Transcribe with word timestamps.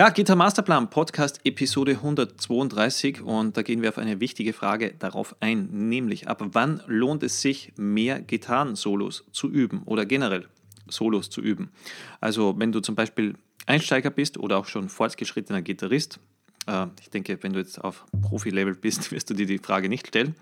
Ja, 0.00 0.08
Gitter 0.08 0.34
Masterplan 0.34 0.88
Podcast 0.88 1.40
Episode 1.44 1.90
132 1.90 3.20
und 3.20 3.58
da 3.58 3.60
gehen 3.60 3.82
wir 3.82 3.90
auf 3.90 3.98
eine 3.98 4.18
wichtige 4.18 4.54
Frage 4.54 4.94
darauf 4.98 5.36
ein, 5.40 5.68
nämlich 5.90 6.26
ab 6.26 6.42
wann 6.52 6.80
lohnt 6.86 7.22
es 7.22 7.42
sich 7.42 7.74
mehr 7.76 8.22
Gitarren-Solos 8.22 9.26
zu 9.30 9.50
üben 9.50 9.82
oder 9.84 10.06
generell 10.06 10.48
Solos 10.88 11.28
zu 11.28 11.42
üben. 11.42 11.70
Also 12.18 12.54
wenn 12.58 12.72
du 12.72 12.80
zum 12.80 12.94
Beispiel 12.94 13.34
Einsteiger 13.66 14.08
bist 14.08 14.38
oder 14.38 14.56
auch 14.56 14.64
schon 14.64 14.88
fortgeschrittener 14.88 15.60
Gitarrist, 15.60 16.18
ich 17.00 17.10
denke, 17.10 17.38
wenn 17.42 17.52
du 17.52 17.58
jetzt 17.58 17.82
auf 17.82 18.04
Profi-Level 18.22 18.74
bist, 18.74 19.10
wirst 19.12 19.30
du 19.30 19.34
dir 19.34 19.46
die 19.46 19.58
Frage 19.58 19.88
nicht 19.88 20.08
stellen. 20.08 20.34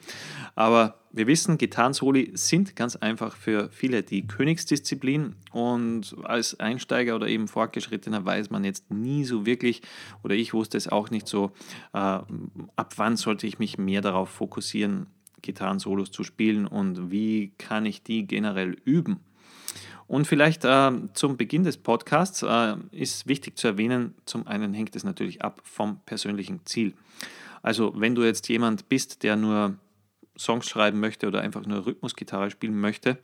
Aber 0.55 0.99
wir 1.13 1.27
wissen, 1.27 1.59
Gitarrensoli 1.59 2.33
sind 2.35 2.77
ganz 2.77 2.97
einfach 2.97 3.37
für 3.37 3.71
viele 3.71 4.03
die 4.03 4.27
Königsdisziplin 4.27 5.37
und 5.53 6.17
als 6.25 6.59
Einsteiger 6.61 7.17
oder 7.17 7.29
eben 7.29 7.49
Fortgeschrittener 7.49 8.25
weiß 8.25 8.51
man 8.51 8.65
jetzt 8.65 8.91
nie 8.91 9.25
so 9.25 9.47
wirklich, 9.47 9.83
oder 10.23 10.35
ich 10.35 10.53
wusste 10.53 10.77
es 10.77 10.89
auch 10.89 11.11
nicht 11.11 11.27
so, 11.27 11.53
äh, 11.95 11.99
ab 11.99 12.95
wann 12.97 13.17
sollte 13.17 13.47
ich 13.47 13.59
mich 13.59 13.79
mehr 13.79 14.01
darauf 14.01 14.29
fokussieren, 14.29 15.07
Gitarrensolos 15.41 16.11
zu 16.11 16.25
spielen 16.25 16.67
und 16.67 17.11
wie 17.11 17.53
kann 17.59 17.87
ich 17.87 18.03
die 18.03 18.27
generell 18.27 18.77
üben. 18.85 19.21
Und 20.09 20.27
vielleicht 20.27 20.65
äh, 20.65 20.91
zum 21.13 21.37
Beginn 21.37 21.65
des 21.65 21.77
Podcasts 21.77 22.43
äh, 22.43 22.77
ist 22.91 23.29
wichtig 23.29 23.59
zu 23.59 23.69
erwähnen, 23.69 24.15
zum 24.25 24.47
einen 24.47 24.73
hängt 24.73 24.97
es 24.97 25.05
natürlich 25.05 25.43
ab 25.43 25.61
vom 25.65 26.01
persönlichen 26.07 26.65
Ziel. 26.65 26.95
Also 27.63 27.93
wenn 27.95 28.15
du 28.15 28.25
jetzt 28.25 28.49
jemand 28.49 28.89
bist, 28.89 29.23
der 29.23 29.37
nur 29.37 29.77
Songs 30.37 30.67
schreiben 30.67 30.99
möchte 30.99 31.27
oder 31.27 31.43
einfach 31.43 31.67
nur 31.67 31.85
Rhythmusgitarre 31.85 32.51
spielen 32.51 32.81
möchte, 32.81 33.19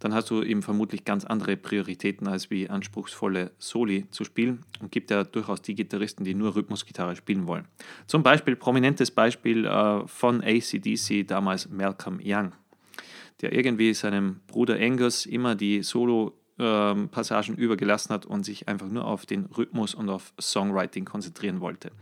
dann 0.00 0.12
hast 0.14 0.30
du 0.30 0.42
eben 0.42 0.62
vermutlich 0.62 1.04
ganz 1.04 1.24
andere 1.24 1.56
Prioritäten, 1.56 2.26
als 2.26 2.50
wie 2.50 2.68
anspruchsvolle 2.68 3.52
Soli 3.58 4.06
zu 4.10 4.24
spielen. 4.24 4.64
Und 4.80 4.90
gibt 4.90 5.10
ja 5.10 5.24
durchaus 5.24 5.62
die 5.62 5.74
Gitarristen, 5.74 6.24
die 6.24 6.34
nur 6.34 6.56
Rhythmusgitarre 6.56 7.14
spielen 7.16 7.46
wollen. 7.46 7.66
Zum 8.06 8.22
Beispiel, 8.22 8.56
prominentes 8.56 9.10
Beispiel 9.10 9.66
äh, 9.66 10.06
von 10.06 10.42
ACDC, 10.42 11.26
damals 11.26 11.68
Malcolm 11.68 12.18
Young 12.24 12.52
der 13.40 13.52
irgendwie 13.52 13.94
seinem 13.94 14.40
Bruder 14.46 14.76
Angus 14.80 15.26
immer 15.26 15.54
die 15.54 15.82
Solo-Passagen 15.82 17.54
ähm, 17.54 17.60
übergelassen 17.60 18.12
hat 18.12 18.26
und 18.26 18.44
sich 18.44 18.68
einfach 18.68 18.88
nur 18.88 19.04
auf 19.04 19.26
den 19.26 19.46
Rhythmus 19.46 19.94
und 19.94 20.08
auf 20.08 20.32
Songwriting 20.40 21.04
konzentrieren 21.04 21.60
wollte. 21.60 21.92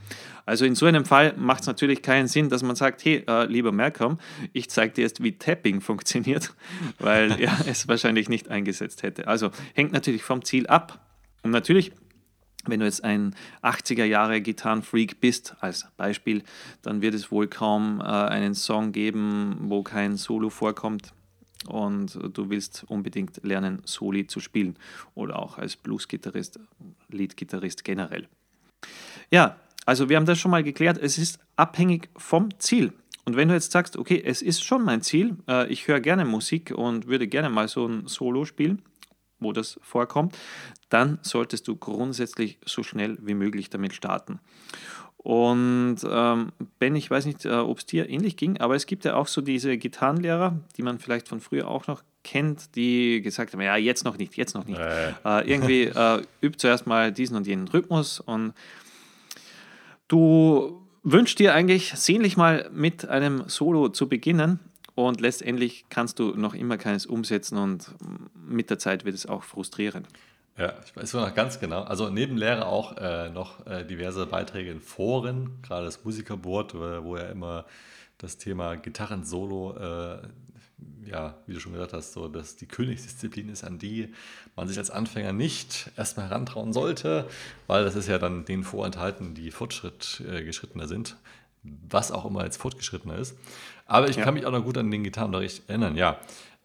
Also 0.46 0.64
in 0.64 0.74
so 0.74 0.86
einem 0.86 1.04
Fall 1.04 1.34
macht 1.36 1.62
es 1.62 1.66
natürlich 1.66 2.02
keinen 2.02 2.28
Sinn, 2.28 2.48
dass 2.48 2.62
man 2.62 2.76
sagt, 2.76 3.04
hey, 3.04 3.22
äh, 3.28 3.44
lieber 3.46 3.72
Malcolm, 3.72 4.18
ich 4.52 4.70
zeige 4.70 4.94
dir 4.94 5.02
jetzt, 5.02 5.22
wie 5.22 5.32
Tapping 5.32 5.80
funktioniert, 5.80 6.54
weil 6.98 7.40
er 7.40 7.54
es 7.66 7.86
wahrscheinlich 7.86 8.28
nicht 8.28 8.48
eingesetzt 8.48 9.02
hätte. 9.02 9.28
Also 9.28 9.50
hängt 9.74 9.92
natürlich 9.92 10.22
vom 10.22 10.44
Ziel 10.44 10.66
ab. 10.66 11.00
Und 11.42 11.50
natürlich 11.50 11.92
wenn 12.68 12.80
du 12.80 12.86
jetzt 12.86 13.04
ein 13.04 13.34
80er 13.62 14.04
Jahre 14.04 14.40
Gitarrenfreak 14.40 15.20
bist, 15.20 15.54
als 15.60 15.86
Beispiel, 15.96 16.42
dann 16.82 17.00
wird 17.00 17.14
es 17.14 17.30
wohl 17.30 17.46
kaum 17.46 18.00
äh, 18.00 18.04
einen 18.04 18.54
Song 18.54 18.90
geben, 18.90 19.56
wo 19.68 19.82
kein 19.82 20.16
Solo 20.16 20.50
vorkommt 20.50 21.12
und 21.68 22.18
du 22.32 22.50
willst 22.50 22.84
unbedingt 22.88 23.42
lernen, 23.44 23.82
Soli 23.84 24.26
zu 24.26 24.40
spielen 24.40 24.76
oder 25.14 25.38
auch 25.38 25.58
als 25.58 25.76
Blues-Gitarrist, 25.76 26.58
Lead-Gitarrist 27.08 27.84
generell. 27.84 28.28
Ja, 29.30 29.56
also 29.84 30.08
wir 30.08 30.16
haben 30.16 30.26
das 30.26 30.38
schon 30.38 30.50
mal 30.50 30.62
geklärt, 30.62 30.98
es 30.98 31.18
ist 31.18 31.38
abhängig 31.56 32.08
vom 32.16 32.48
Ziel. 32.58 32.92
Und 33.24 33.36
wenn 33.36 33.48
du 33.48 33.54
jetzt 33.54 33.72
sagst, 33.72 33.96
okay, 33.96 34.22
es 34.24 34.40
ist 34.40 34.62
schon 34.62 34.84
mein 34.84 35.02
Ziel, 35.02 35.36
äh, 35.48 35.68
ich 35.68 35.88
höre 35.88 36.00
gerne 36.00 36.24
Musik 36.24 36.72
und 36.74 37.08
würde 37.08 37.26
gerne 37.26 37.50
mal 37.50 37.66
so 37.66 37.86
ein 37.86 38.06
Solo 38.06 38.44
spielen, 38.44 38.82
wo 39.40 39.52
das 39.52 39.78
vorkommt, 39.82 40.36
dann 40.88 41.18
solltest 41.22 41.66
du 41.66 41.76
grundsätzlich 41.76 42.58
so 42.64 42.82
schnell 42.82 43.18
wie 43.20 43.34
möglich 43.34 43.68
damit 43.68 43.94
starten. 43.94 44.38
Und 45.26 45.96
ähm, 46.08 46.52
Ben, 46.78 46.94
ich 46.94 47.10
weiß 47.10 47.26
nicht, 47.26 47.46
äh, 47.46 47.50
ob 47.50 47.78
es 47.78 47.86
dir 47.86 48.08
ähnlich 48.08 48.36
ging, 48.36 48.58
aber 48.58 48.76
es 48.76 48.86
gibt 48.86 49.04
ja 49.04 49.16
auch 49.16 49.26
so 49.26 49.40
diese 49.40 49.76
Gitarrenlehrer, 49.76 50.56
die 50.76 50.82
man 50.82 51.00
vielleicht 51.00 51.26
von 51.26 51.40
früher 51.40 51.66
auch 51.66 51.88
noch 51.88 52.04
kennt, 52.22 52.76
die 52.76 53.22
gesagt 53.22 53.52
haben, 53.52 53.60
ja, 53.60 53.74
jetzt 53.74 54.04
noch 54.04 54.18
nicht, 54.18 54.36
jetzt 54.36 54.54
noch 54.54 54.64
nicht. 54.66 54.78
Äh. 54.78 55.08
Äh, 55.24 55.50
irgendwie 55.50 55.82
äh, 55.82 56.22
übt 56.42 56.58
zuerst 56.58 56.86
mal 56.86 57.10
diesen 57.10 57.36
und 57.36 57.44
jenen 57.44 57.66
Rhythmus 57.66 58.20
und 58.20 58.52
du 60.06 60.80
wünschst 61.02 61.40
dir 61.40 61.54
eigentlich 61.54 61.90
sehnlich 61.96 62.36
mal 62.36 62.70
mit 62.72 63.08
einem 63.08 63.48
Solo 63.48 63.88
zu 63.88 64.08
beginnen 64.08 64.60
und 64.94 65.20
letztendlich 65.20 65.86
kannst 65.90 66.20
du 66.20 66.36
noch 66.36 66.54
immer 66.54 66.78
keines 66.78 67.04
umsetzen 67.04 67.58
und 67.58 67.92
mit 68.48 68.70
der 68.70 68.78
Zeit 68.78 69.04
wird 69.04 69.16
es 69.16 69.26
auch 69.26 69.42
frustrierend. 69.42 70.06
Ja, 70.58 70.72
ich 70.84 70.96
weiß 70.96 71.12
noch 71.14 71.34
ganz 71.34 71.60
genau. 71.60 71.82
Also 71.82 72.08
neben 72.08 72.36
Lehre 72.36 72.66
auch 72.66 72.96
äh, 72.96 73.28
noch 73.28 73.66
äh, 73.66 73.84
diverse 73.84 74.26
Beiträge 74.26 74.70
in 74.70 74.80
Foren, 74.80 75.58
gerade 75.62 75.84
das 75.84 76.02
Musikerboard, 76.04 76.74
wo 76.74 77.16
ja 77.16 77.24
immer 77.24 77.66
das 78.18 78.38
Thema 78.38 78.76
Gitarren-Solo, 78.76 79.76
äh, 79.76 80.18
ja, 81.04 81.34
wie 81.46 81.54
du 81.54 81.60
schon 81.60 81.72
gesagt 81.72 81.92
hast, 81.92 82.12
so 82.12 82.28
dass 82.28 82.56
die 82.56 82.66
Königsdisziplin 82.66 83.48
ist, 83.48 83.64
an 83.64 83.78
die 83.78 84.12
man 84.56 84.66
sich 84.66 84.78
als 84.78 84.90
Anfänger 84.90 85.32
nicht 85.32 85.90
erstmal 85.96 86.28
herantrauen 86.28 86.72
sollte, 86.72 87.28
weil 87.66 87.84
das 87.84 87.94
ist 87.94 88.08
ja 88.08 88.18
dann 88.18 88.44
den 88.44 88.64
vorenthalten, 88.64 89.34
die 89.34 89.50
fortschrittgeschrittener 89.50 90.84
äh, 90.84 90.88
sind, 90.88 91.16
was 91.62 92.12
auch 92.12 92.24
immer 92.24 92.40
als 92.40 92.56
fortgeschrittener 92.56 93.16
ist. 93.18 93.36
Aber 93.86 94.08
ich 94.08 94.16
ja. 94.16 94.24
kann 94.24 94.34
mich 94.34 94.46
auch 94.46 94.52
noch 94.52 94.64
gut 94.64 94.78
an 94.78 94.90
den 94.90 95.04
Gitarrenunterricht 95.04 95.68
erinnern, 95.68 95.96
ja. 95.96 96.18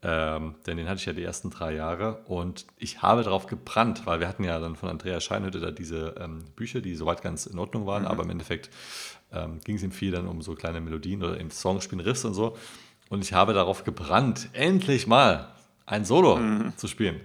Ähm, 0.03 0.55
denn 0.65 0.77
den 0.77 0.87
hatte 0.89 0.99
ich 0.99 1.05
ja 1.05 1.13
die 1.13 1.23
ersten 1.23 1.51
drei 1.51 1.75
Jahre 1.75 2.21
und 2.25 2.65
ich 2.77 3.03
habe 3.03 3.21
darauf 3.21 3.45
gebrannt, 3.45 4.07
weil 4.07 4.19
wir 4.19 4.27
hatten 4.27 4.43
ja 4.43 4.59
dann 4.59 4.75
von 4.75 4.89
Andrea 4.89 5.19
Scheinhütte 5.19 5.59
da 5.59 5.69
diese 5.69 6.15
ähm, 6.19 6.43
Bücher, 6.55 6.81
die 6.81 6.95
soweit 6.95 7.21
ganz 7.21 7.45
in 7.45 7.59
Ordnung 7.59 7.85
waren, 7.85 8.03
mhm. 8.03 8.07
aber 8.07 8.23
im 8.23 8.31
Endeffekt 8.31 8.71
ähm, 9.31 9.59
ging 9.63 9.75
es 9.75 9.83
ihm 9.83 9.91
viel 9.91 10.11
dann 10.11 10.27
um 10.27 10.41
so 10.41 10.55
kleine 10.55 10.81
Melodien 10.81 11.23
oder 11.23 11.39
im 11.39 11.51
Song 11.51 11.81
spielen 11.81 11.99
Riffs 11.99 12.25
und 12.25 12.33
so. 12.33 12.57
Und 13.09 13.21
ich 13.23 13.33
habe 13.33 13.53
darauf 13.53 13.83
gebrannt, 13.83 14.49
endlich 14.53 15.05
mal 15.05 15.49
ein 15.85 16.03
Solo 16.03 16.37
mhm. 16.37 16.73
zu 16.77 16.87
spielen. 16.87 17.21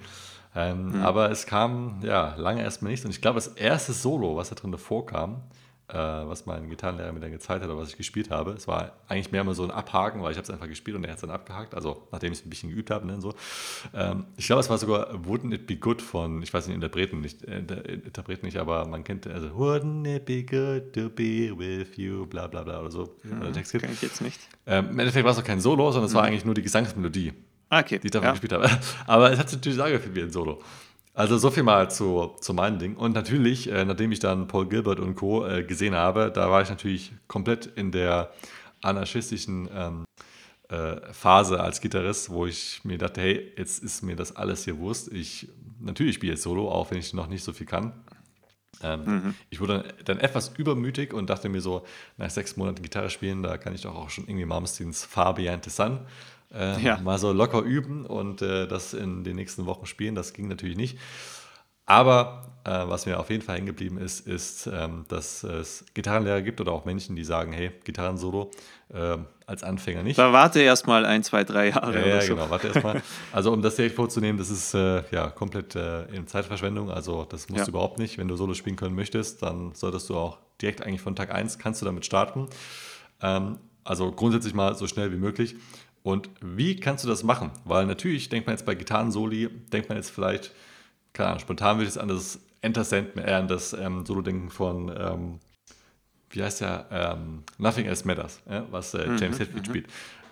Ähm, 0.55 0.89
mhm. 0.89 1.03
Aber 1.03 1.31
es 1.31 1.47
kam 1.47 2.01
ja 2.03 2.35
lange 2.37 2.63
erstmal 2.63 2.91
nichts 2.91 3.07
und 3.07 3.11
ich 3.11 3.23
glaube, 3.23 3.37
das 3.37 3.49
erste 3.49 3.95
Solo, 3.95 4.37
was 4.37 4.51
da 4.51 4.55
drin 4.55 4.77
vorkam, 4.77 5.35
äh, 5.35 5.66
was 5.95 6.47
mein 6.47 6.69
Gitarrenlehrer 6.69 7.13
mir 7.13 7.21
dann 7.21 7.31
gezeigt 7.31 7.63
hat 7.63 7.71
oder 7.71 7.79
was 7.79 7.91
ich 7.91 7.97
gespielt 7.97 8.31
habe. 8.31 8.53
Es 8.53 8.67
war 8.67 8.93
eigentlich 9.09 9.31
mehr 9.31 9.45
mal 9.45 9.55
so 9.55 9.63
ein 9.63 9.71
Abhaken, 9.71 10.23
weil 10.23 10.33
ich 10.33 10.37
habe 10.37 10.45
es 10.45 10.51
einfach 10.51 10.69
gespielt 10.69 10.97
und 10.97 11.05
er 11.05 11.11
hat 11.11 11.17
es 11.17 11.21
dann 11.21 11.31
abgehakt, 11.31 11.75
also 11.75 12.09
nachdem 12.11 12.33
ich 12.33 12.41
es 12.41 12.47
ein 12.47 12.51
bisschen 12.51 12.71
geübt 12.71 12.91
habe. 12.91 13.07
Ne, 13.07 13.21
so. 13.21 13.35
Ähm, 13.95 14.25
ich 14.37 14.47
glaube, 14.47 14.61
es 14.61 14.71
war 14.71 14.79
sogar 14.79 15.15
Wouldn't 15.15 15.55
It 15.55 15.67
Be 15.67 15.77
Good 15.77 16.03
von, 16.03 16.43
ich 16.43 16.53
weiß 16.53 16.67
nicht, 16.67 16.75
Interpreten 16.75 17.21
nicht, 17.21 17.45
äh, 17.45 17.59
Interpreten 17.59 18.47
nicht, 18.47 18.57
aber 18.57 18.87
man 18.87 19.05
kennt, 19.05 19.27
also 19.27 19.49
Wouldn't 19.49 20.17
It 20.17 20.25
Be 20.25 20.43
Good 20.43 20.93
to 20.95 21.09
Be 21.09 21.57
With 21.57 21.97
You, 21.97 22.27
bla 22.27 22.49
bla 22.49 22.65
bla 22.65 22.81
oder 22.81 22.91
so. 22.91 23.17
Mhm, 23.23 23.53
Text 23.53 23.73
Kenn 23.73 23.93
ich 23.93 24.03
jetzt 24.03 24.21
nicht. 24.21 24.41
Ähm, 24.67 24.91
Im 24.91 24.99
Endeffekt 24.99 25.25
war 25.25 25.33
es 25.33 25.39
auch 25.39 25.45
kein 25.45 25.61
Solo, 25.61 25.93
sondern 25.93 26.07
es 26.07 26.13
mhm. 26.13 26.17
war 26.17 26.25
eigentlich 26.25 26.45
nur 26.45 26.55
die 26.55 26.63
Gesangsmelodie. 26.63 27.33
Ah, 27.69 27.81
okay. 27.81 27.99
Die 27.99 28.07
ich 28.07 28.11
davon 28.11 28.27
ja. 28.27 28.33
gespielt 28.33 28.53
habe. 28.53 28.71
Aber 29.07 29.33
es 29.33 29.39
hat 29.39 29.49
sich 29.49 29.59
natürlich 29.59 29.83
angefühlt 29.83 30.15
wie 30.15 30.23
ein 30.23 30.31
Solo. 30.31 30.63
Also 31.17 31.39
so 31.39 31.51
viel 31.51 31.63
mal 31.63 31.91
zu, 31.91 32.37
zu 32.41 32.53
meinem 32.53 32.79
Ding. 32.79 32.95
Und 32.95 33.15
natürlich, 33.15 33.73
äh, 33.73 33.87
nachdem 33.87 34.13
ich 34.13 34.19
dann 34.19 34.49
Paul 34.49 34.69
Gilbert 34.69 35.01
und 35.01 35.15
Co. 35.15 35.47
Äh, 35.47 35.65
gesehen 35.65 35.95
habe, 35.95 36.31
da 36.31 36.51
war 36.51 36.61
ich 36.61 36.69
natürlich 36.69 37.11
komplett 37.27 37.65
in 37.65 37.91
der 37.91 38.35
anarchistischen 38.83 39.67
ähm, 39.75 40.05
äh, 40.69 41.01
Phase 41.15 41.59
als 41.59 41.81
Gitarrist, 41.81 42.29
wo 42.29 42.45
ich 42.45 42.85
mir 42.85 42.99
dachte, 42.99 43.23
hey, 43.23 43.51
jetzt 43.57 43.83
ist 43.83 44.03
mir 44.03 44.15
das 44.15 44.37
alles 44.37 44.65
hier 44.65 44.77
Wurst. 44.77 45.11
Ich 45.11 45.49
natürlich 45.81 46.17
spiele 46.17 46.35
jetzt 46.35 46.43
Solo, 46.43 46.71
auch 46.71 46.91
wenn 46.91 46.99
ich 46.99 47.15
noch 47.15 47.29
nicht 47.29 47.45
so 47.45 47.55
viel 47.55 47.67
kann. 47.67 47.95
Ähm, 48.83 49.05
mhm. 49.07 49.35
Ich 49.49 49.59
wurde 49.59 49.95
dann 50.05 50.19
etwas 50.19 50.53
übermütig 50.59 51.15
und 51.15 51.31
dachte 51.31 51.49
mir 51.49 51.63
so, 51.63 51.87
nach 52.19 52.29
sechs 52.29 52.59
Monaten 52.59 52.83
Gitarre 52.83 53.09
spielen, 53.09 53.43
da 53.43 53.57
kann 53.57 53.75
ich 53.75 53.81
doch 53.81 53.95
auch 53.95 54.11
schon 54.11 54.25
irgendwie 54.25 54.45
Malmsteens 54.45 55.07
Far 55.07 55.35
Beyond 55.35 55.65
the 55.65 55.71
Sun 55.71 56.01
äh, 56.53 56.81
ja. 56.81 56.99
mal 56.99 57.19
so 57.19 57.33
locker 57.33 57.63
üben 57.63 58.07
und 58.07 58.43
äh, 58.43 58.67
das 58.67 58.95
in 58.95 59.25
den 59.25 59.37
nächsten 59.37 59.67
Wochen 59.67 59.87
spielen. 59.87 60.15
Das 60.15 60.33
ging 60.33 60.49
natürlich 60.49 60.77
nicht. 60.77 60.99
Aber 61.87 62.43
äh, 62.65 62.71
was 62.71 63.07
mir 63.07 63.21
auf 63.21 63.31
jeden 63.31 63.43
Fall 63.43 63.57
hängen 63.57 63.67
geblieben 63.67 63.97
ist, 63.97 64.27
ist, 64.27 64.67
ähm, 64.67 65.05
dass 65.07 65.45
es 65.45 65.85
Gitarrenlehrer 65.95 66.43
gibt 66.43 66.61
oder 66.61 66.73
auch 66.73 66.85
Menschen, 66.85 67.15
die 67.15 67.23
sagen, 67.23 67.53
hey, 67.53 67.71
Gitarrensolo 67.85 68.51
äh, 68.93 69.19
als 69.47 69.63
Anfänger 69.63 70.03
nicht. 70.03 70.19
Da 70.19 70.33
warte 70.33 70.61
erst 70.61 70.89
mal 70.89 71.07
ein, 71.07 71.23
zwei, 71.23 71.45
drei 71.45 71.69
Jahre. 71.69 72.01
Ja, 72.01 72.17
ja 72.17 72.21
so. 72.21 72.35
genau, 72.35 72.51
warte 72.51 72.69
erst 72.69 72.83
mal. 72.83 73.01
Also 73.33 73.53
um 73.53 73.63
das 73.63 73.77
direkt 73.77 73.95
vorzunehmen, 73.95 74.37
das 74.37 74.51
ist 74.51 74.75
äh, 74.75 75.05
ja 75.13 75.29
komplett 75.29 75.77
äh, 75.77 76.07
in 76.07 76.27
Zeitverschwendung. 76.27 76.91
Also 76.91 77.25
das 77.25 77.49
musst 77.49 77.61
ja. 77.61 77.65
du 77.67 77.71
überhaupt 77.71 78.01
nicht. 78.01 78.19
Wenn 78.19 78.27
du 78.27 78.35
Solo 78.35 78.55
spielen 78.55 78.75
können 78.75 78.97
möchtest, 78.97 79.43
dann 79.43 79.73
solltest 79.75 80.11
du 80.11 80.17
auch 80.17 80.39
direkt 80.61 80.83
eigentlich 80.85 81.01
von 81.01 81.15
Tag 81.15 81.33
1 81.33 81.61
kannst 81.61 81.83
du 81.83 81.87
damit 81.87 82.05
starten. 82.05 82.49
Ähm, 83.23 83.59
also 83.85 84.11
grundsätzlich 84.11 84.55
mal 84.55 84.75
so 84.75 84.89
schnell 84.89 85.13
wie 85.13 85.19
möglich. 85.19 85.55
Und 86.07 86.31
wie 86.41 86.77
kannst 86.77 87.03
du 87.03 87.09
das 87.09 87.25
machen? 87.25 87.51
Weil 87.65 87.85
natürlich 87.85 88.29
denkt 88.29 88.47
man 88.47 88.55
jetzt 88.55 88.65
bei 88.65 88.77
Gitarren-Soli, 88.77 89.49
denkt 89.73 89.89
man 89.89 89.99
jetzt 89.99 90.11
vielleicht, 90.11 90.53
keine 91.13 91.31
Ahnung, 91.31 91.41
spontan 91.41 91.79
würde 91.79 91.89
ich 91.89 91.97
es 91.97 91.99
an 91.99 92.07
das 92.07 92.39
Enter 92.61 92.85
Sand, 92.85 93.17
äh, 93.17 93.33
an 93.33 93.49
das 93.49 93.73
ähm, 93.73 94.07
Solo 94.07 94.23
denken 94.23 94.49
von, 94.49 94.89
ähm, 94.97 95.41
wie 96.31 96.45
heißt 96.45 96.61
der, 96.61 96.87
ähm, 96.93 97.43
Nothing 97.59 97.87
Else 97.87 98.07
Matters, 98.07 98.41
ja, 98.49 98.65
was 98.71 98.95
äh, 98.95 99.05
mhm, 99.05 99.19
James 99.19 99.37
mhm, 99.37 99.43
Hetfield 99.43 99.67
spielt. 99.67 99.87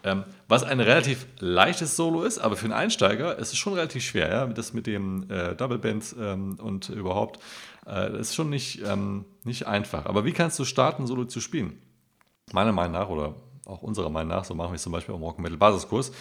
Ähm, 0.05 0.23
was 0.47 0.63
ein 0.63 0.79
relativ 0.79 1.27
leichtes 1.41 1.97
Solo 1.97 2.23
ist, 2.23 2.39
aber 2.39 2.55
für 2.55 2.67
einen 2.67 2.75
Einsteiger 2.75 3.37
ist 3.37 3.53
es 3.53 3.59
schon 3.59 3.75
relativ 3.75 4.05
schwer, 4.05 4.29
ja, 4.29 4.47
das 4.47 4.75
mit 4.75 4.87
dem 4.87 5.29
äh, 5.29 5.57
Double 5.57 5.79
Bands 5.79 6.15
ähm, 6.17 6.57
und 6.61 6.89
überhaupt. 6.89 7.43
Äh, 7.85 8.13
das 8.13 8.29
ist 8.29 8.37
schon 8.37 8.49
nicht, 8.49 8.81
ähm, 8.87 9.25
nicht 9.43 9.67
einfach. 9.67 10.07
Aber 10.07 10.25
wie 10.25 10.33
kannst 10.33 10.57
du 10.61 10.65
starten, 10.65 11.09
Solo 11.09 11.25
zu 11.25 11.41
spielen? 11.41 11.83
Meiner 12.53 12.71
Meinung 12.71 12.93
nach, 12.93 13.09
oder 13.09 13.35
auch 13.67 13.83
unserer 13.83 14.11
Meinung 14.11 14.29
nach, 14.29 14.45
so 14.45 14.55
machen 14.55 14.71
wir 14.71 14.77
es 14.77 14.83
zum 14.83 14.93
Beispiel 14.93 15.15
im 15.15 15.23
Rock 15.23 15.39
Metal 15.39 15.57
Basiskurs, 15.57 16.13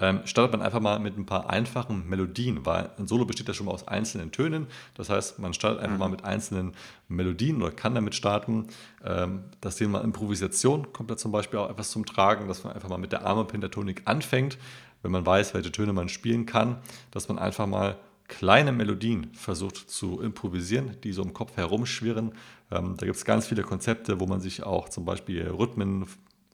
ähm, 0.00 0.20
startet 0.24 0.52
man 0.52 0.62
einfach 0.62 0.80
mal 0.80 0.98
mit 0.98 1.16
ein 1.18 1.26
paar 1.26 1.50
einfachen 1.50 2.08
Melodien, 2.08 2.64
weil 2.64 2.90
ein 2.98 3.06
Solo 3.06 3.24
besteht 3.24 3.48
ja 3.48 3.54
schon 3.54 3.66
mal 3.66 3.72
aus 3.72 3.88
einzelnen 3.88 4.32
Tönen. 4.32 4.66
Das 4.94 5.10
heißt, 5.10 5.38
man 5.38 5.54
startet 5.54 5.80
einfach 5.80 5.94
mhm. 5.94 6.00
mal 6.00 6.08
mit 6.08 6.24
einzelnen 6.24 6.74
Melodien 7.08 7.62
oder 7.62 7.72
kann 7.72 7.94
damit 7.94 8.14
starten. 8.14 8.68
Ähm, 9.04 9.44
das 9.60 9.76
Thema 9.76 10.00
Improvisation 10.02 10.92
kommt 10.92 11.10
da 11.10 11.16
zum 11.16 11.32
Beispiel 11.32 11.58
auch 11.58 11.70
etwas 11.70 11.90
zum 11.90 12.06
Tragen, 12.06 12.48
dass 12.48 12.64
man 12.64 12.72
einfach 12.72 12.88
mal 12.88 12.98
mit 12.98 13.12
der 13.12 13.26
Arme-Pentatonik 13.26 14.02
anfängt, 14.04 14.58
wenn 15.02 15.10
man 15.10 15.26
weiß, 15.26 15.54
welche 15.54 15.72
Töne 15.72 15.92
man 15.92 16.08
spielen 16.08 16.46
kann, 16.46 16.78
dass 17.10 17.28
man 17.28 17.38
einfach 17.38 17.66
mal 17.66 17.96
kleine 18.28 18.72
Melodien 18.72 19.30
versucht 19.34 19.76
zu 19.90 20.20
improvisieren, 20.20 20.96
die 21.04 21.12
so 21.12 21.22
im 21.22 21.34
Kopf 21.34 21.56
herumschwirren. 21.56 22.32
Ähm, 22.70 22.94
da 22.96 23.04
gibt 23.04 23.16
es 23.16 23.24
ganz 23.24 23.46
viele 23.46 23.62
Konzepte, 23.62 24.20
wo 24.20 24.26
man 24.26 24.40
sich 24.40 24.62
auch 24.62 24.88
zum 24.88 25.04
Beispiel 25.04 25.46
Rhythmen 25.48 26.06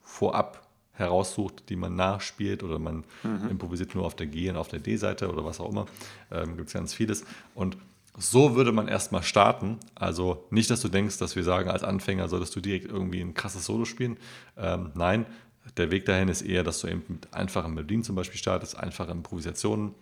vorab 0.09 0.67
heraussucht, 0.93 1.69
die 1.69 1.77
man 1.77 1.95
nachspielt 1.95 2.63
oder 2.63 2.79
man 2.79 3.05
mhm. 3.23 3.51
improvisiert 3.51 3.95
nur 3.95 4.05
auf 4.05 4.17
der 4.17 4.27
G 4.27 4.51
und 4.51 4.57
auf 4.57 4.69
der 4.69 4.81
D-Seite 4.81 5.29
oder 5.31 5.45
was 5.45 5.61
auch 5.61 5.71
immer. 5.71 5.87
Ähm, 6.33 6.57
gibt 6.57 6.69
es 6.69 6.75
ganz 6.75 6.93
vieles. 6.93 7.25
Und 7.55 7.77
so 8.17 8.57
würde 8.57 8.73
man 8.73 8.89
erstmal 8.89 9.23
starten. 9.23 9.79
Also 9.95 10.45
nicht, 10.51 10.71
dass 10.71 10.81
du 10.81 10.89
denkst, 10.89 11.19
dass 11.19 11.37
wir 11.37 11.45
sagen, 11.45 11.71
als 11.71 11.85
Anfänger 11.85 12.29
solltest 12.29 12.57
du 12.57 12.61
direkt 12.61 12.91
irgendwie 12.91 13.21
ein 13.21 13.35
krasses 13.35 13.65
Solo 13.65 13.85
spielen. 13.85 14.17
Ähm, 14.57 14.91
nein, 14.95 15.27
der 15.77 15.93
Weg 15.93 16.05
dahin 16.07 16.29
ist 16.29 16.43
eher, 16.43 16.65
dass 16.65 16.81
du 16.81 16.89
eben 16.89 17.05
mit 17.07 17.33
einfachen 17.33 17.75
Melodien 17.75 18.03
zum 18.03 18.17
Beispiel 18.17 18.39
startest, 18.39 18.77
einfache 18.77 19.13
Improvisationen. 19.13 19.95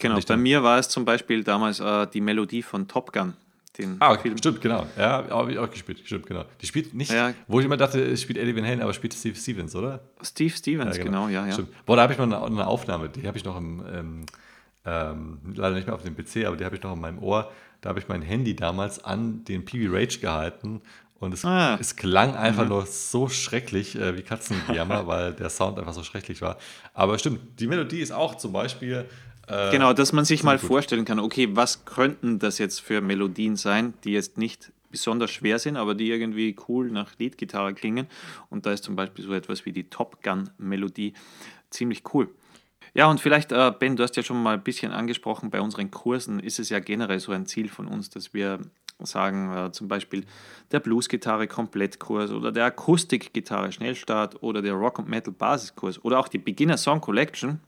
Genau, 0.00 0.18
bei 0.26 0.36
mir 0.36 0.62
war 0.62 0.78
es 0.78 0.88
zum 0.88 1.04
Beispiel 1.04 1.44
damals 1.44 1.78
äh, 1.78 2.06
die 2.08 2.20
Melodie 2.20 2.62
von 2.62 2.88
Top 2.88 3.12
Gun. 3.12 3.34
Den 3.80 3.96
ah, 3.98 4.12
okay, 4.12 4.32
stimmt, 4.38 4.60
genau. 4.60 4.86
Ja, 4.96 5.24
habe 5.30 5.52
ich 5.52 5.58
auch 5.58 5.70
gespielt. 5.70 6.00
Stimmt, 6.04 6.26
genau. 6.26 6.44
Die 6.60 6.66
spielt 6.66 6.94
nicht, 6.94 7.12
ja. 7.12 7.34
wo 7.46 7.60
ich 7.60 7.66
immer 7.66 7.76
dachte, 7.76 8.00
es 8.00 8.22
spielt 8.22 8.38
Eddie 8.38 8.54
Van 8.54 8.64
Halen, 8.64 8.82
aber 8.82 8.92
spielt 8.92 9.14
Steve 9.14 9.36
Stevens, 9.36 9.74
oder? 9.74 10.00
Steve 10.22 10.54
Stevens, 10.54 10.96
ja, 10.96 11.04
genau. 11.04 11.26
genau, 11.26 11.28
ja, 11.28 11.46
ja. 11.46 11.52
Stimmt. 11.52 11.70
Boah, 11.86 11.96
da 11.96 12.02
habe 12.02 12.12
ich 12.12 12.18
noch 12.18 12.26
eine, 12.26 12.42
eine, 12.42 12.66
Aufnahme, 12.66 13.08
die 13.08 13.26
habe 13.26 13.38
ich 13.38 13.44
noch 13.44 13.56
im, 13.56 13.82
ähm, 13.92 14.26
ähm, 14.84 15.38
leider 15.54 15.74
nicht 15.74 15.86
mehr 15.86 15.94
auf 15.94 16.02
dem 16.02 16.16
PC, 16.16 16.46
aber 16.46 16.56
die 16.56 16.64
habe 16.64 16.76
ich 16.76 16.82
noch 16.82 16.94
in 16.94 17.00
meinem 17.00 17.18
Ohr. 17.22 17.50
Da 17.80 17.88
habe 17.90 17.98
ich 17.98 18.08
mein 18.08 18.22
Handy 18.22 18.54
damals 18.54 19.02
an 19.02 19.44
den 19.44 19.64
PB 19.64 19.88
Rage 19.90 20.18
gehalten 20.18 20.82
und 21.20 21.34
es, 21.34 21.44
ah. 21.44 21.76
es 21.78 21.96
klang 21.96 22.34
einfach 22.34 22.62
mhm. 22.62 22.70
nur 22.70 22.86
so 22.86 23.28
schrecklich 23.28 23.94
äh, 23.94 24.16
wie 24.16 24.22
Katzenjammer, 24.22 25.06
weil 25.06 25.34
der 25.34 25.50
Sound 25.50 25.78
einfach 25.78 25.92
so 25.92 26.02
schrecklich 26.02 26.40
war. 26.40 26.56
Aber 26.94 27.18
stimmt, 27.18 27.60
die 27.60 27.66
Melodie 27.66 28.00
ist 28.00 28.10
auch 28.10 28.36
zum 28.36 28.52
Beispiel 28.52 29.06
äh, 29.50 29.70
genau, 29.70 29.92
dass 29.92 30.12
man 30.12 30.24
sich 30.24 30.42
mal 30.42 30.58
gut. 30.58 30.66
vorstellen 30.66 31.04
kann, 31.04 31.18
okay, 31.18 31.48
was 31.52 31.84
könnten 31.84 32.38
das 32.38 32.58
jetzt 32.58 32.80
für 32.80 33.00
Melodien 33.00 33.56
sein, 33.56 33.94
die 34.04 34.12
jetzt 34.12 34.38
nicht 34.38 34.72
besonders 34.90 35.30
schwer 35.30 35.58
sind, 35.58 35.76
aber 35.76 35.94
die 35.94 36.10
irgendwie 36.10 36.56
cool 36.68 36.90
nach 36.90 37.18
Leadgitarre 37.18 37.74
klingen. 37.74 38.06
Und 38.48 38.66
da 38.66 38.72
ist 38.72 38.84
zum 38.84 38.96
Beispiel 38.96 39.24
so 39.24 39.32
etwas 39.32 39.64
wie 39.64 39.72
die 39.72 39.88
Top 39.88 40.22
Gun-Melodie 40.22 41.14
ziemlich 41.70 42.02
cool. 42.12 42.28
Ja, 42.92 43.08
und 43.08 43.20
vielleicht, 43.20 43.52
äh, 43.52 43.72
Ben, 43.78 43.96
du 43.96 44.02
hast 44.02 44.16
ja 44.16 44.22
schon 44.22 44.42
mal 44.42 44.54
ein 44.54 44.64
bisschen 44.64 44.90
angesprochen, 44.90 45.50
bei 45.50 45.60
unseren 45.60 45.92
Kursen 45.92 46.40
ist 46.40 46.58
es 46.58 46.70
ja 46.70 46.80
generell 46.80 47.20
so 47.20 47.30
ein 47.30 47.46
Ziel 47.46 47.68
von 47.68 47.86
uns, 47.86 48.10
dass 48.10 48.34
wir 48.34 48.58
sagen, 48.98 49.52
äh, 49.52 49.72
zum 49.72 49.86
Beispiel 49.86 50.24
der 50.72 50.80
Blues-Gitarre 50.80 51.46
Komplettkurs 51.46 52.32
oder 52.32 52.52
der 52.52 52.66
Akustik-Gitarre 52.66 53.72
Schnellstart 53.72 54.42
oder 54.42 54.60
der 54.60 54.74
Rock- 54.74 54.98
und 54.98 55.08
Metal-Basiskurs 55.08 56.04
oder 56.04 56.18
auch 56.18 56.28
die 56.28 56.38
Beginner 56.38 56.76
Song 56.76 57.00
Collection 57.00 57.60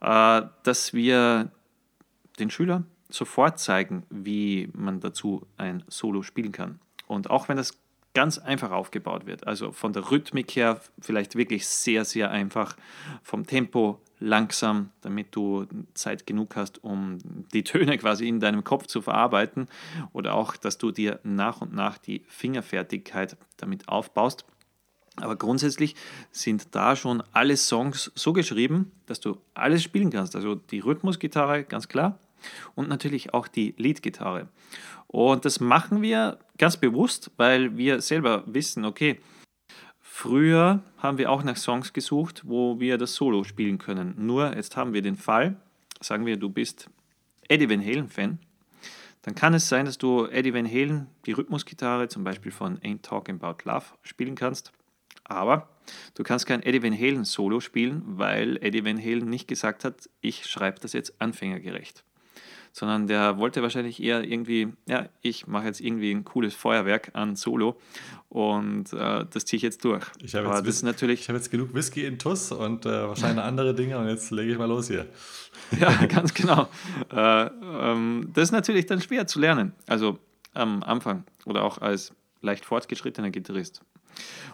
dass 0.00 0.92
wir 0.92 1.50
den 2.38 2.50
Schülern 2.50 2.86
sofort 3.08 3.58
zeigen, 3.58 4.04
wie 4.10 4.68
man 4.74 5.00
dazu 5.00 5.46
ein 5.56 5.82
Solo 5.88 6.22
spielen 6.22 6.52
kann. 6.52 6.78
Und 7.06 7.30
auch 7.30 7.48
wenn 7.48 7.56
das 7.56 7.78
ganz 8.14 8.38
einfach 8.38 8.70
aufgebaut 8.70 9.26
wird, 9.26 9.46
also 9.46 9.72
von 9.72 9.92
der 9.92 10.10
Rhythmik 10.10 10.56
her 10.56 10.80
vielleicht 11.00 11.36
wirklich 11.36 11.66
sehr, 11.66 12.04
sehr 12.04 12.30
einfach, 12.30 12.76
vom 13.22 13.46
Tempo 13.46 14.00
langsam, 14.18 14.90
damit 15.00 15.34
du 15.36 15.66
Zeit 15.94 16.26
genug 16.26 16.56
hast, 16.56 16.82
um 16.82 17.18
die 17.52 17.62
Töne 17.62 17.96
quasi 17.98 18.28
in 18.28 18.40
deinem 18.40 18.64
Kopf 18.64 18.86
zu 18.86 19.02
verarbeiten 19.02 19.68
oder 20.12 20.34
auch, 20.34 20.56
dass 20.56 20.78
du 20.78 20.90
dir 20.90 21.20
nach 21.22 21.60
und 21.60 21.72
nach 21.72 21.98
die 21.98 22.24
Fingerfertigkeit 22.26 23.36
damit 23.56 23.88
aufbaust. 23.88 24.44
Aber 25.22 25.36
grundsätzlich 25.36 25.94
sind 26.30 26.74
da 26.74 26.96
schon 26.96 27.22
alle 27.32 27.56
Songs 27.56 28.12
so 28.14 28.32
geschrieben, 28.32 28.92
dass 29.06 29.20
du 29.20 29.38
alles 29.54 29.82
spielen 29.82 30.10
kannst. 30.10 30.36
Also 30.36 30.54
die 30.54 30.80
Rhythmusgitarre, 30.80 31.64
ganz 31.64 31.88
klar. 31.88 32.18
Und 32.74 32.88
natürlich 32.88 33.34
auch 33.34 33.48
die 33.48 33.74
Leadgitarre. 33.78 34.48
Und 35.08 35.44
das 35.44 35.60
machen 35.60 36.02
wir 36.02 36.38
ganz 36.58 36.76
bewusst, 36.76 37.30
weil 37.36 37.76
wir 37.76 38.00
selber 38.00 38.44
wissen, 38.46 38.84
okay, 38.84 39.18
früher 40.00 40.82
haben 40.98 41.18
wir 41.18 41.30
auch 41.30 41.42
nach 41.42 41.56
Songs 41.56 41.92
gesucht, 41.92 42.42
wo 42.44 42.78
wir 42.78 42.98
das 42.98 43.14
Solo 43.14 43.44
spielen 43.44 43.78
können. 43.78 44.14
Nur 44.18 44.54
jetzt 44.54 44.76
haben 44.76 44.92
wir 44.92 45.02
den 45.02 45.16
Fall, 45.16 45.56
sagen 46.00 46.26
wir, 46.26 46.36
du 46.36 46.50
bist 46.50 46.90
Eddie 47.48 47.70
Van 47.70 47.84
Halen-Fan. 47.84 48.38
Dann 49.22 49.34
kann 49.34 49.54
es 49.54 49.68
sein, 49.68 49.86
dass 49.86 49.98
du 49.98 50.26
Eddie 50.26 50.54
Van 50.54 50.66
Halen, 50.66 51.06
die 51.26 51.32
Rhythmusgitarre 51.32 52.08
zum 52.08 52.24
Beispiel 52.24 52.52
von 52.52 52.78
Ain't 52.80 53.02
Talking 53.02 53.40
About 53.42 53.64
Love, 53.64 53.86
spielen 54.02 54.34
kannst. 54.34 54.72
Aber 55.28 55.68
du 56.14 56.22
kannst 56.22 56.46
kein 56.46 56.62
Eddie 56.62 56.82
Van 56.82 56.98
Halen 56.98 57.24
Solo 57.24 57.60
spielen, 57.60 58.02
weil 58.06 58.56
Eddie 58.62 58.84
Van 58.84 58.98
Halen 58.98 59.28
nicht 59.28 59.46
gesagt 59.46 59.84
hat, 59.84 60.08
ich 60.20 60.46
schreibe 60.46 60.80
das 60.80 60.94
jetzt 60.94 61.20
anfängergerecht. 61.20 62.02
Sondern 62.72 63.06
der 63.06 63.38
wollte 63.38 63.62
wahrscheinlich 63.62 64.00
eher 64.02 64.22
irgendwie, 64.22 64.68
ja, 64.86 65.08
ich 65.22 65.46
mache 65.46 65.66
jetzt 65.66 65.80
irgendwie 65.80 66.12
ein 66.12 66.24
cooles 66.24 66.54
Feuerwerk 66.54 67.10
an 67.14 67.34
Solo 67.34 67.80
und 68.28 68.92
äh, 68.92 69.24
das 69.30 69.46
ziehe 69.46 69.56
ich 69.56 69.62
jetzt 69.62 69.84
durch. 69.84 70.04
Ich 70.22 70.34
habe 70.34 70.48
jetzt, 70.48 70.66
das 70.66 70.82
natürlich 70.82 71.28
hab 71.28 71.36
jetzt 71.36 71.50
genug 71.50 71.74
Whisky 71.74 72.04
in 72.04 72.18
Tuss 72.18 72.52
und 72.52 72.86
äh, 72.86 73.08
wahrscheinlich 73.08 73.42
andere 73.42 73.74
Dinge 73.74 73.98
und 73.98 74.08
jetzt 74.08 74.30
lege 74.30 74.52
ich 74.52 74.58
mal 74.58 74.66
los 74.66 74.88
hier. 74.88 75.06
ja, 75.80 76.06
ganz 76.06 76.34
genau. 76.34 76.68
Äh, 77.10 77.46
ähm, 77.46 78.30
das 78.34 78.44
ist 78.44 78.52
natürlich 78.52 78.86
dann 78.86 79.00
schwer 79.00 79.26
zu 79.26 79.40
lernen. 79.40 79.72
Also 79.86 80.18
am 80.54 80.82
Anfang 80.82 81.24
oder 81.46 81.64
auch 81.64 81.78
als 81.78 82.12
leicht 82.42 82.64
fortgeschrittener 82.64 83.30
Gitarrist. 83.30 83.82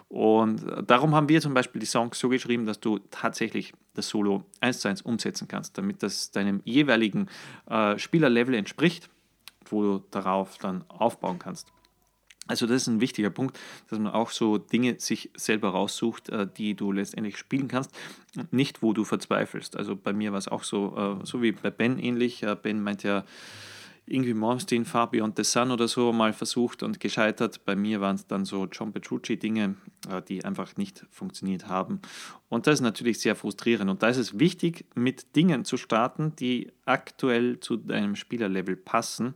Und 0.08 0.64
darum 0.86 1.14
haben 1.14 1.28
wir 1.28 1.40
zum 1.40 1.54
Beispiel 1.54 1.80
die 1.80 1.86
Songs 1.86 2.18
so 2.18 2.28
geschrieben, 2.28 2.66
dass 2.66 2.78
du 2.78 2.98
tatsächlich 3.10 3.72
das 3.94 4.08
Solo 4.08 4.44
eins 4.60 4.80
zu 4.80 4.88
eins 4.88 5.02
umsetzen 5.02 5.48
kannst, 5.48 5.76
damit 5.78 6.02
das 6.02 6.30
deinem 6.30 6.60
jeweiligen 6.64 7.28
äh, 7.68 7.98
Spielerlevel 7.98 8.54
entspricht, 8.54 9.08
wo 9.66 9.82
du 9.82 10.04
darauf 10.10 10.58
dann 10.58 10.84
aufbauen 10.88 11.38
kannst. 11.38 11.72
Also 12.46 12.66
das 12.66 12.82
ist 12.82 12.88
ein 12.88 13.00
wichtiger 13.00 13.30
Punkt, 13.30 13.58
dass 13.88 13.98
man 13.98 14.12
auch 14.12 14.30
so 14.30 14.58
Dinge 14.58 15.00
sich 15.00 15.30
selber 15.34 15.70
raussucht, 15.70 16.28
äh, 16.28 16.46
die 16.46 16.74
du 16.74 16.92
letztendlich 16.92 17.38
spielen 17.38 17.68
kannst 17.68 17.90
und 18.36 18.52
nicht, 18.52 18.82
wo 18.82 18.92
du 18.92 19.04
verzweifelst. 19.04 19.76
Also 19.76 19.96
bei 19.96 20.12
mir 20.12 20.32
war 20.32 20.38
es 20.38 20.48
auch 20.48 20.62
so, 20.62 20.94
äh, 21.22 21.26
so 21.26 21.40
wie 21.40 21.52
bei 21.52 21.70
Ben 21.70 21.98
ähnlich. 21.98 22.42
Äh, 22.42 22.54
ben 22.60 22.82
meint 22.82 23.02
ja, 23.02 23.24
irgendwie 24.06 24.34
Malmsteen, 24.34 24.84
Far 24.84 25.10
Beyond 25.10 25.36
the 25.36 25.44
Sun 25.44 25.70
oder 25.70 25.88
so 25.88 26.12
mal 26.12 26.32
versucht 26.32 26.82
und 26.82 27.00
gescheitert. 27.00 27.64
Bei 27.64 27.74
mir 27.74 28.00
waren 28.00 28.16
es 28.16 28.26
dann 28.26 28.44
so 28.44 28.66
John 28.66 28.92
Petrucci-Dinge, 28.92 29.76
äh, 30.10 30.22
die 30.22 30.44
einfach 30.44 30.76
nicht 30.76 31.06
funktioniert 31.10 31.68
haben. 31.68 32.00
Und 32.48 32.66
das 32.66 32.74
ist 32.74 32.80
natürlich 32.82 33.20
sehr 33.20 33.34
frustrierend. 33.34 33.90
Und 33.90 34.02
da 34.02 34.08
ist 34.08 34.18
es 34.18 34.38
wichtig, 34.38 34.84
mit 34.94 35.36
Dingen 35.36 35.64
zu 35.64 35.76
starten, 35.76 36.36
die 36.36 36.70
aktuell 36.84 37.60
zu 37.60 37.76
deinem 37.76 38.16
Spielerlevel 38.16 38.76
passen 38.76 39.34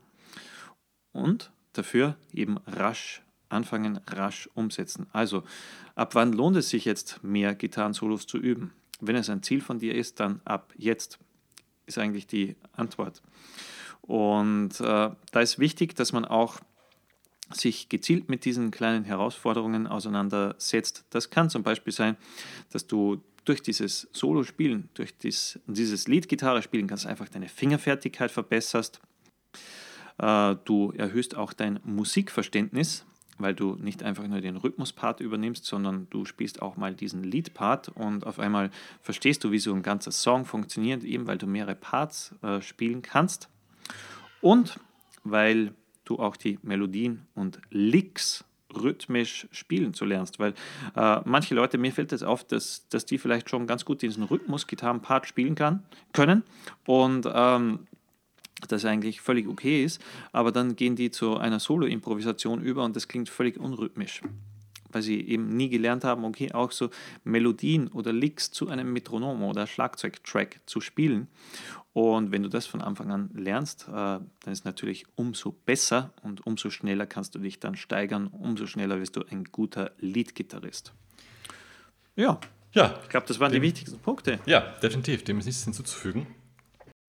und 1.12 1.50
dafür 1.72 2.16
eben 2.32 2.58
rasch 2.66 3.22
anfangen, 3.48 4.00
rasch 4.06 4.50
umsetzen. 4.54 5.06
Also, 5.12 5.42
ab 5.94 6.14
wann 6.14 6.32
lohnt 6.32 6.56
es 6.56 6.68
sich 6.68 6.84
jetzt, 6.84 7.24
mehr 7.24 7.54
Gitarren-Solos 7.54 8.26
zu 8.26 8.36
üben? 8.36 8.72
Wenn 9.00 9.16
es 9.16 9.30
ein 9.30 9.42
Ziel 9.42 9.62
von 9.62 9.78
dir 9.78 9.94
ist, 9.94 10.20
dann 10.20 10.40
ab 10.44 10.74
jetzt, 10.76 11.18
ist 11.86 11.98
eigentlich 11.98 12.26
die 12.26 12.56
Antwort. 12.72 13.22
Und 14.02 14.80
äh, 14.80 15.10
da 15.32 15.40
ist 15.40 15.58
wichtig, 15.58 15.94
dass 15.94 16.12
man 16.12 16.24
auch 16.24 16.60
sich 17.52 17.88
gezielt 17.88 18.28
mit 18.28 18.44
diesen 18.44 18.70
kleinen 18.70 19.04
Herausforderungen 19.04 19.86
auseinandersetzt. 19.86 21.04
Das 21.10 21.30
kann 21.30 21.50
zum 21.50 21.62
Beispiel 21.62 21.92
sein, 21.92 22.16
dass 22.70 22.86
du 22.86 23.22
durch 23.44 23.62
dieses 23.62 24.08
Solo-Spielen, 24.12 24.90
durch 24.94 25.16
dies, 25.16 25.58
dieses 25.66 26.06
Lead-Gitarre 26.06 26.62
spielen 26.62 26.86
kannst, 26.86 27.06
einfach 27.06 27.28
deine 27.28 27.48
Fingerfertigkeit 27.48 28.30
verbesserst. 28.30 29.00
Äh, 30.18 30.56
du 30.64 30.92
erhöhst 30.96 31.36
auch 31.36 31.54
dein 31.54 31.80
Musikverständnis, 31.84 33.06
weil 33.38 33.54
du 33.54 33.76
nicht 33.76 34.02
einfach 34.02 34.26
nur 34.26 34.40
den 34.40 34.56
Rhythmuspart 34.56 35.20
übernimmst, 35.20 35.64
sondern 35.64 36.08
du 36.10 36.24
spielst 36.26 36.60
auch 36.60 36.76
mal 36.76 36.94
diesen 36.94 37.24
Lead-Part 37.24 37.88
und 37.88 38.26
auf 38.26 38.38
einmal 38.38 38.70
verstehst 39.00 39.44
du, 39.44 39.52
wie 39.52 39.60
so 39.60 39.72
ein 39.72 39.82
ganzer 39.82 40.12
Song 40.12 40.44
funktioniert, 40.44 41.04
eben 41.04 41.26
weil 41.26 41.38
du 41.38 41.46
mehrere 41.46 41.76
Parts 41.76 42.34
äh, 42.42 42.60
spielen 42.60 43.00
kannst 43.00 43.48
und 44.40 44.78
weil 45.24 45.74
du 46.04 46.18
auch 46.18 46.36
die 46.36 46.58
Melodien 46.62 47.26
und 47.34 47.60
Licks 47.70 48.44
rhythmisch 48.74 49.48
spielen 49.50 49.94
zu 49.94 50.04
lernst, 50.04 50.38
weil 50.38 50.54
äh, 50.94 51.20
manche 51.24 51.54
Leute, 51.54 51.78
mir 51.78 51.92
fällt 51.92 52.12
es 52.12 52.22
auf, 52.22 52.44
dass, 52.44 52.86
dass 52.88 53.06
die 53.06 53.18
vielleicht 53.18 53.48
schon 53.48 53.66
ganz 53.66 53.84
gut 53.84 54.02
diesen 54.02 54.24
Rhythmus-Gitarren-Part 54.24 55.26
spielen 55.26 55.54
kann, 55.54 55.84
können. 56.12 56.42
Und 56.86 57.28
ähm, 57.32 57.86
das 58.66 58.84
eigentlich 58.84 59.20
völlig 59.20 59.46
okay 59.46 59.84
ist, 59.84 60.02
aber 60.32 60.50
dann 60.50 60.74
gehen 60.74 60.96
die 60.96 61.10
zu 61.10 61.36
einer 61.36 61.60
Solo-Improvisation 61.60 62.60
über 62.60 62.84
und 62.84 62.96
das 62.96 63.06
klingt 63.06 63.28
völlig 63.28 63.58
unrhythmisch, 63.58 64.22
weil 64.90 65.02
sie 65.02 65.20
eben 65.20 65.56
nie 65.56 65.68
gelernt 65.68 66.02
haben, 66.02 66.24
okay, 66.24 66.52
auch 66.52 66.72
so 66.72 66.90
Melodien 67.22 67.86
oder 67.88 68.12
Licks 68.12 68.50
zu 68.50 68.68
einem 68.68 68.92
Metronom 68.92 69.44
oder 69.44 69.68
Schlagzeugtrack 69.68 70.60
zu 70.66 70.80
spielen. 70.80 71.28
Und 71.98 72.30
wenn 72.30 72.44
du 72.44 72.48
das 72.48 72.64
von 72.64 72.80
Anfang 72.80 73.10
an 73.10 73.28
lernst, 73.34 73.88
äh, 73.88 73.90
dann 73.92 74.22
ist 74.46 74.64
natürlich 74.64 75.04
umso 75.16 75.50
besser 75.50 76.12
und 76.22 76.46
umso 76.46 76.70
schneller 76.70 77.06
kannst 77.06 77.34
du 77.34 77.40
dich 77.40 77.58
dann 77.58 77.74
steigern, 77.74 78.28
umso 78.28 78.68
schneller 78.68 79.00
wirst 79.00 79.16
du 79.16 79.24
ein 79.28 79.42
guter 79.42 79.90
Leadgitarrist. 79.98 80.92
Ja, 82.14 82.38
ja, 82.72 83.00
ich 83.02 83.08
glaube, 83.08 83.26
das 83.26 83.40
waren 83.40 83.50
dem, 83.50 83.62
die 83.62 83.66
wichtigsten 83.66 83.98
Punkte. 83.98 84.38
Ja, 84.46 84.60
definitiv. 84.80 85.24
Dem 85.24 85.40
ist 85.40 85.46
nichts 85.46 85.64
hinzuzufügen. 85.64 86.28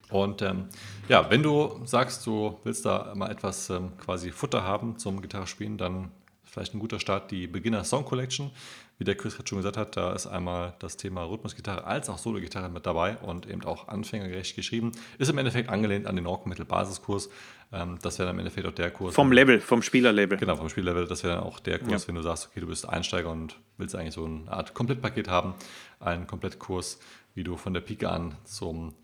Und 0.10 0.42
ähm, 0.42 0.70
ja, 1.08 1.30
wenn 1.30 1.44
du 1.44 1.86
sagst, 1.86 2.26
du 2.26 2.58
willst 2.64 2.84
da 2.84 3.14
mal 3.16 3.30
etwas 3.30 3.70
ähm, 3.70 3.96
quasi 3.98 4.32
Futter 4.32 4.64
haben 4.64 4.98
zum 4.98 5.22
Gitarrespielen, 5.22 5.78
dann 5.78 6.10
vielleicht 6.46 6.74
ein 6.74 6.80
guter 6.80 7.00
Start 7.00 7.30
die 7.30 7.46
Beginner 7.46 7.84
Song 7.84 8.06
Collection. 8.06 8.50
Wie 9.00 9.06
der 9.06 9.16
Chris 9.16 9.36
gerade 9.36 9.48
schon 9.48 9.60
gesagt 9.60 9.78
hat, 9.78 9.96
da 9.96 10.12
ist 10.12 10.28
einmal 10.28 10.74
das 10.80 10.98
Thema 10.98 11.24
Rhythmusgitarre 11.24 11.86
als 11.86 12.10
auch 12.10 12.18
Solo-Gitarre 12.18 12.68
mit 12.68 12.86
dabei 12.86 13.16
und 13.18 13.50
eben 13.50 13.64
auch 13.64 13.88
anfängergerecht 13.88 14.58
geschrieben. 14.58 14.92
Ist 15.18 15.30
im 15.30 15.38
Endeffekt 15.38 15.70
angelehnt 15.70 16.06
an 16.06 16.18
den 16.18 16.28
Orc 16.28 16.46
Metal 16.46 16.66
Basiskurs. 16.66 17.30
Ähm, 17.72 17.98
das 18.02 18.20
wäre 18.20 18.28
dann 18.28 18.36
im 18.36 18.40
Endeffekt 18.40 18.68
auch 18.68 18.74
der 18.74 18.92
Kurs. 18.92 19.16
Vom 19.16 19.32
Level, 19.32 19.62
vom 19.62 19.82
Spielerlevel. 19.82 20.38
Genau, 20.38 20.58
vom 20.58 20.68
Spielerlevel. 20.68 21.08
Das 21.08 21.24
wäre 21.24 21.36
dann 21.36 21.46
auch 21.46 21.62
der 21.62 21.80
Kurs, 21.80 22.04
ja. 22.04 22.10
wenn 22.10 22.16
du 22.16 22.22
sagst, 22.22 22.50
okay, 22.52 22.60
du 22.60 22.68
bist 22.68 22.90
Einsteiger 22.90 23.32
und 23.32 23.58
willst 23.78 23.96
eigentlich 23.96 24.16
so 24.16 24.26
eine 24.26 24.52
Art 24.52 24.74
Komplettpaket 24.74 25.30
haben. 25.30 25.54
Einen 26.02 26.28
Komplettkurs, 26.28 27.00
wie 27.36 27.46
du 27.46 27.56
von 27.56 27.74
der 27.74 27.80
Pike 27.80 28.10
an 28.10 28.36
zum 28.44 28.96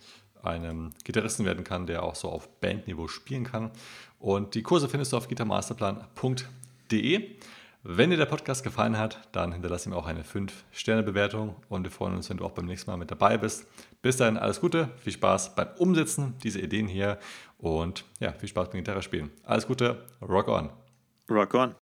einem 0.43 0.91
Gitarristen 1.05 1.45
werden 1.45 1.63
kann, 1.63 1.87
der 1.87 2.03
auch 2.03 2.15
so 2.15 2.27
auf 2.29 2.49
Bandniveau 2.59 3.07
spielen 3.07 3.45
kann. 3.45 3.71
Und 4.19 4.55
die 4.55 4.61
Kurse 4.61 4.89
findest 4.89 5.13
du 5.13 5.17
auf 5.17 5.29
gitarmasterplan.de. 5.29 7.37
Wenn 7.87 8.09
dir 8.09 8.17
der 8.17 8.25
Podcast 8.25 8.63
gefallen 8.63 8.97
hat, 8.97 9.19
dann 9.31 9.51
hinterlasse 9.51 9.89
mir 9.89 9.95
auch 9.95 10.07
eine 10.07 10.23
5-Sterne-Bewertung 10.23 11.55
und 11.69 11.83
wir 11.83 11.91
freuen 11.91 12.15
uns, 12.15 12.27
wenn 12.31 12.37
du 12.37 12.43
auch 12.43 12.53
beim 12.53 12.65
nächsten 12.65 12.89
Mal 12.89 12.97
mit 12.97 13.11
dabei 13.11 13.37
bist. 13.37 13.67
Bis 14.01 14.17
dahin 14.17 14.37
alles 14.37 14.59
Gute, 14.59 14.89
viel 14.97 15.13
Spaß 15.13 15.53
beim 15.53 15.67
Umsetzen 15.77 16.33
dieser 16.43 16.61
Ideen 16.61 16.87
hier 16.87 17.19
und 17.59 18.03
ja, 18.19 18.31
viel 18.33 18.49
Spaß 18.49 18.71
beim 18.71 18.79
Gitarre 18.79 19.03
spielen. 19.03 19.29
Alles 19.43 19.67
Gute, 19.67 20.03
rock 20.19 20.47
on. 20.47 20.71
Rock 21.29 21.53
on. 21.53 21.75